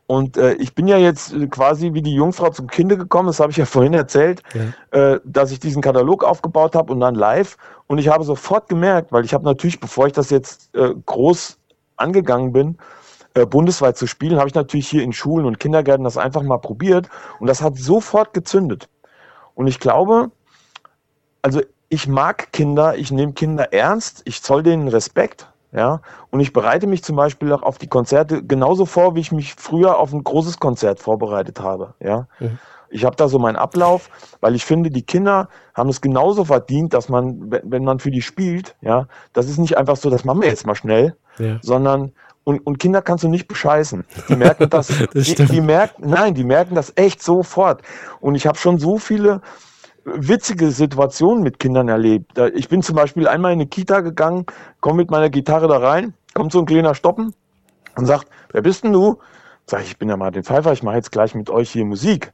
[0.08, 3.40] Und äh, ich bin ja jetzt äh, quasi wie die Jungfrau zum Kinde gekommen, das
[3.40, 4.44] habe ich ja vorhin erzählt,
[4.92, 7.58] äh, dass ich diesen Katalog aufgebaut habe und dann live.
[7.88, 11.58] Und ich habe sofort gemerkt, weil ich habe natürlich, bevor ich das jetzt äh, groß
[11.96, 12.78] angegangen bin,
[13.36, 16.58] äh, bundesweit zu spielen, habe ich natürlich hier in Schulen und Kindergärten das einfach mal
[16.58, 17.08] probiert
[17.40, 18.90] und das hat sofort gezündet.
[19.56, 20.32] Und ich glaube,
[21.42, 26.02] also ich mag Kinder, ich nehme Kinder ernst, ich zoll denen Respekt, ja,
[26.32, 29.56] und ich bereite mich zum Beispiel auch auf die Konzerte genauso vor, wie ich mich
[29.56, 32.28] früher auf ein großes Konzert vorbereitet habe, ja.
[32.94, 34.10] Ich habe da so meinen Ablauf,
[34.42, 38.22] weil ich finde, die Kinder haben es genauso verdient, dass man, wenn man für die
[38.22, 41.58] spielt, ja, das ist nicht einfach so, das machen wir jetzt mal schnell, Ja.
[41.62, 42.12] sondern
[42.44, 44.04] und, und Kinder kannst du nicht bescheißen.
[44.28, 47.82] Die merken das, Das die, die merken, nein, die merken das echt sofort.
[48.20, 49.42] Und ich habe schon so viele
[50.06, 52.38] witzige Situationen mit Kindern erlebt.
[52.54, 54.46] Ich bin zum Beispiel einmal in eine Kita gegangen,
[54.80, 57.34] komme mit meiner Gitarre da rein, kommt so ein kleiner Stoppen
[57.96, 59.20] und sagt, wer bist denn du?
[59.68, 62.32] Sag ich, ich bin der Martin Pfeiffer, ich mache jetzt gleich mit euch hier Musik.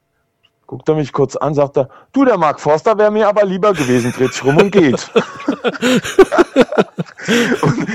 [0.68, 3.74] Guckt er mich kurz an, sagt er, du, der Mark Forster wäre mir aber lieber
[3.74, 5.10] gewesen, dreht sich rum und geht.
[7.62, 7.88] und,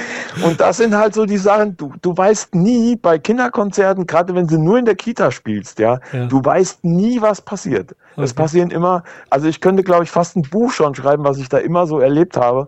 [0.43, 4.49] und das sind halt so die Sachen, du, du weißt nie bei Kinderkonzerten, gerade wenn
[4.49, 6.26] sie nur in der Kita spielst, ja, Ja.
[6.26, 7.95] du weißt nie, was passiert.
[8.17, 8.41] Es Okay.
[8.41, 11.59] passieren immer, also ich könnte, glaube ich, fast ein Buch schon schreiben, was ich da
[11.59, 12.67] immer so erlebt habe.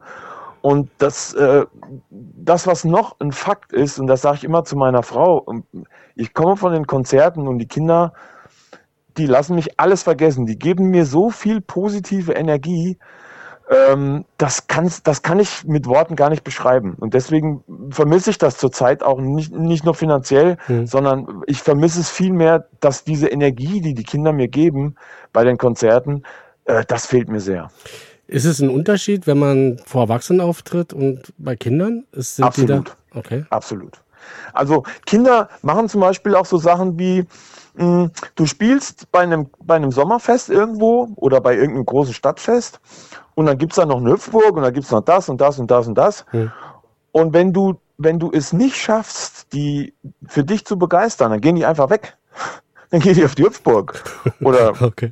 [0.62, 1.66] Und das, äh,
[2.10, 5.66] das, was noch ein Fakt ist, und das sage ich immer zu meiner Frau, und
[6.16, 8.14] ich komme von den Konzerten und die Kinder,
[9.18, 10.45] die lassen mich alles vergessen.
[10.45, 12.97] Die geben mir so viel positive Energie.
[13.70, 16.95] Ähm, das, kann's, das kann ich mit Worten gar nicht beschreiben.
[16.99, 20.86] Und deswegen vermisse ich das zurzeit auch nicht, nicht nur finanziell, Hm.
[20.86, 24.95] sondern ich vermisse es vielmehr, dass diese Energie, die die Kinder mir geben
[25.34, 26.24] bei den Konzerten,
[26.66, 27.70] äh, das fehlt mir sehr.
[28.28, 32.05] Ist es ein Unterschied, wenn man vor Erwachsenen auftritt und bei Kindern?
[32.11, 32.95] Ist, Absolut.
[33.13, 33.45] Okay.
[33.49, 34.01] Absolut.
[34.53, 37.26] Also Kinder machen zum Beispiel auch so Sachen wie,
[37.78, 42.80] du spielst bei einem, bei einem Sommerfest irgendwo oder bei irgendeinem großen Stadtfest
[43.36, 45.69] und dann gibt's da noch eine Hüpfburg und dann gibt's noch das und das und
[45.69, 46.26] das und das.
[46.32, 46.51] Hm.
[47.11, 49.93] Und wenn du, wenn du es nicht schaffst, die
[50.28, 52.17] für dich zu begeistern, dann gehen die einfach weg.
[52.91, 54.03] Dann gehen die auf die Hüpfburg.
[54.41, 55.11] Oder Okay.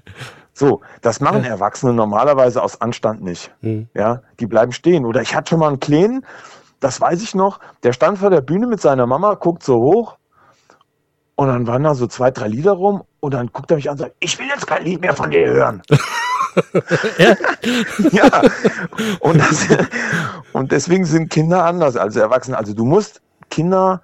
[0.53, 3.51] so, das machen Erwachsene normalerweise aus Anstand nicht.
[3.61, 3.89] Hm.
[3.95, 5.05] Ja, die bleiben stehen.
[5.05, 6.23] Oder ich hatte schon mal einen Kleinen,
[6.79, 10.17] das weiß ich noch, der stand vor der Bühne mit seiner Mama, guckt so hoch
[11.43, 13.93] und dann waren da so zwei, drei Lieder rum und dann guckt er mich an
[13.93, 15.81] und sagt, ich will jetzt kein Lied mehr von dir hören.
[18.11, 18.41] ja,
[19.19, 19.67] und, das,
[20.53, 22.57] und deswegen sind Kinder anders als Erwachsene.
[22.57, 24.01] Also du musst Kinder,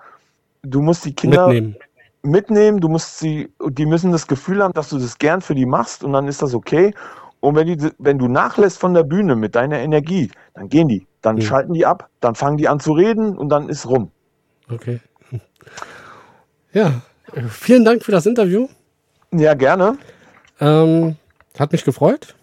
[0.63, 1.75] du musst die Kinder Mitnehmen.
[2.23, 5.65] mitnehmen, du musst sie, die müssen das Gefühl haben, dass du das gern für die
[5.67, 6.93] machst und dann ist das okay.
[7.39, 11.05] Und wenn, die, wenn du nachlässt von der Bühne mit deiner Energie, dann gehen die,
[11.21, 11.41] dann Mhm.
[11.41, 14.11] schalten die ab, dann fangen die an zu reden und dann ist rum.
[14.71, 14.99] Okay.
[16.73, 17.01] Ja,
[17.49, 18.67] vielen Dank für das Interview.
[19.33, 19.97] Ja, gerne.
[20.59, 21.15] Ähm,
[21.57, 22.35] hat mich gefreut.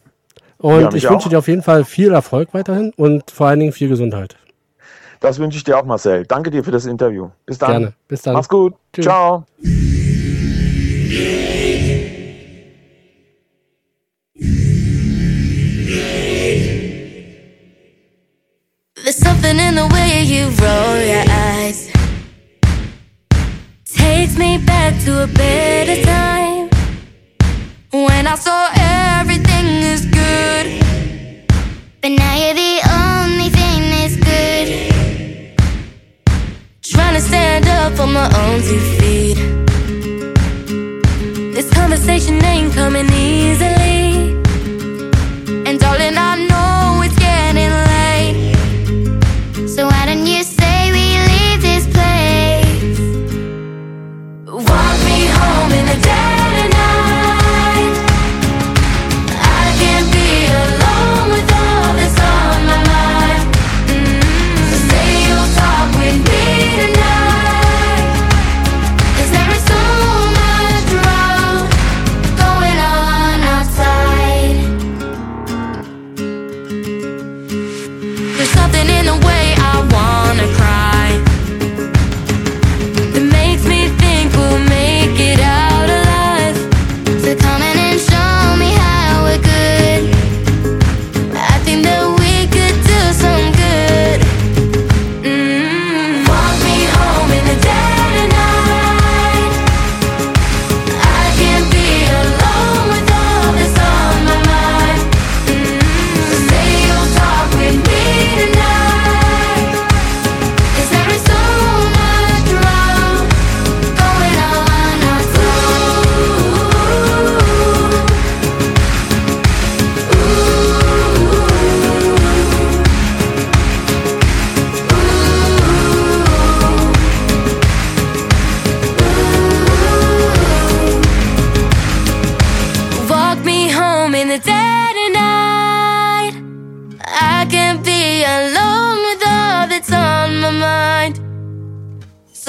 [0.59, 1.31] Und Ja, mich ich wünsche auch.
[1.31, 4.37] dir auf jeden Fall viel Erfolg weiterhin und vor allen Dingen viel Gesundheit.
[5.21, 6.25] Das wünsche ich dir auch, Marcel.
[6.27, 7.31] Danke dir für das Interview.
[7.47, 7.71] Bis dann.
[7.71, 7.93] Gerne.
[8.09, 8.35] Bis dann.
[8.35, 8.75] Mach's gut.
[8.93, 9.05] Tschüss.
[9.05, 9.45] Ciao.
[18.97, 21.86] There's something in the way you roll your eyes.
[24.27, 26.69] Takes me back to a better time.
[27.93, 30.83] When I saw everything is good.
[32.01, 34.67] But now you're the only thing that's good.
[36.83, 38.96] Trying to stand up on my own two feet.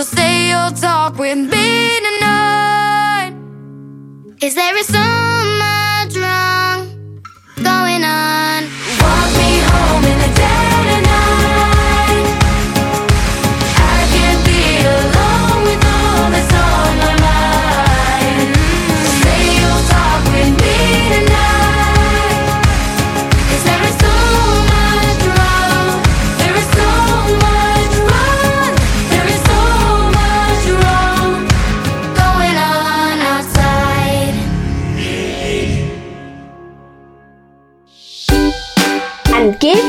[0.08, 3.34] Say you'll talk with me tonight.
[4.42, 5.27] Is there a much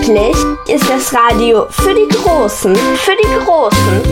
[0.09, 4.03] Angeblich ist das Radio für die Großen, für die Großen.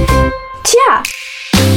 [0.63, 1.03] Tja,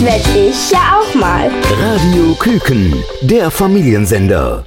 [0.02, 1.50] werd ich ja auch mal.
[1.82, 4.66] Radio Küken, der Familiensender.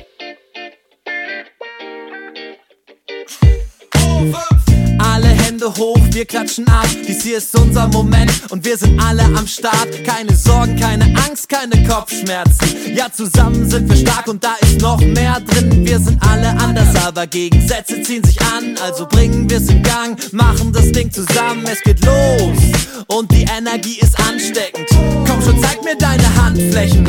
[5.63, 6.87] Hände hoch, wir klatschen ab.
[7.07, 10.05] Dies hier ist unser Moment und wir sind alle am Start.
[10.05, 12.95] Keine Sorgen, keine Angst, keine Kopfschmerzen.
[12.95, 15.85] Ja, zusammen sind wir stark und da ist noch mehr drin.
[15.87, 18.77] Wir sind alle anders, aber Gegensätze ziehen sich an.
[18.83, 21.65] Also bringen wir's in Gang, machen das Ding zusammen.
[21.71, 22.59] Es geht los
[23.07, 24.89] und die Energie ist ansteckend.
[25.29, 27.07] Komm schon, zeig mir deine Handflächen.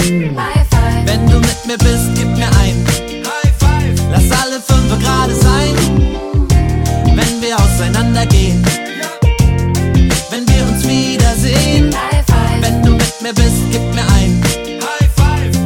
[1.06, 2.86] Wenn du mit mir bist, gib mir ein.
[4.12, 6.33] Lass alle fünf gerade sein
[7.24, 8.63] wenn wir auseinandergehen.
[10.30, 11.95] Wenn wir uns wiedersehen.
[12.61, 14.41] Wenn du mit mir bist, gib mir ein.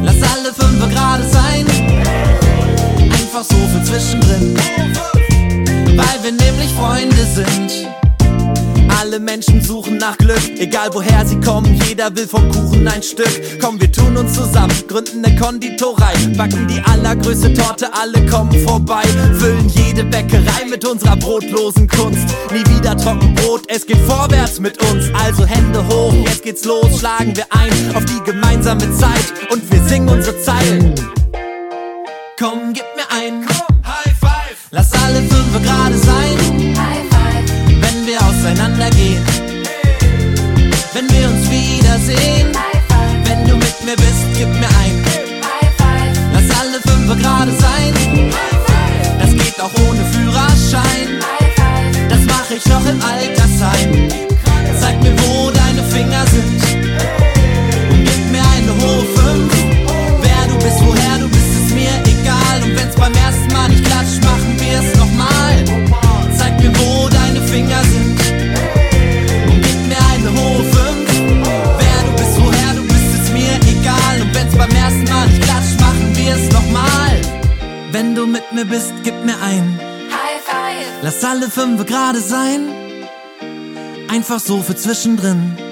[0.02, 1.66] Lass alle fünf gerade sein.
[3.00, 4.54] Einfach so für zwischendrin.
[5.96, 7.87] Weil wir nämlich Freunde sind.
[9.18, 13.58] Alle Menschen suchen nach Glück, egal woher sie kommen, jeder will vom Kuchen ein Stück.
[13.60, 19.02] Komm, wir tun uns zusammen, gründen eine Konditorei, backen die allergrößte Torte, alle kommen vorbei,
[19.36, 22.28] füllen jede Bäckerei mit unserer brotlosen Kunst.
[22.52, 27.36] Nie wieder Trockenbrot, es geht vorwärts mit uns, also Hände hoch, jetzt geht's los, schlagen
[27.36, 30.94] wir ein auf die gemeinsame Zeit und wir singen unsere Zeilen.
[32.38, 33.37] Komm, gib mir ein
[42.08, 42.16] 10.
[43.24, 45.04] Wenn du mit mir bist, gib mir ein.
[46.32, 47.92] Lass alle fünf gerade sein.
[49.20, 51.20] Das geht auch ohne Führerschein.
[52.08, 54.08] Das mach ich noch im Altersheim.
[54.80, 56.87] Zeig mir, wo deine Finger sind.
[78.18, 79.78] Du mit mir bist, gib mir ein.
[80.10, 81.02] High five.
[81.02, 82.68] Lass alle fünf gerade sein.
[84.08, 85.67] Einfach so für zwischendrin.